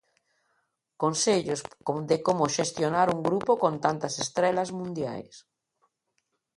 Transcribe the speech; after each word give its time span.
Consellos 1.03 1.59
de 2.09 2.17
como 2.27 2.43
xestionar 2.57 3.07
un 3.15 3.19
grupo 3.27 3.51
con 3.63 3.73
tantas 3.85 4.13
estrelas 4.25 4.69
mundiais. 4.79 5.35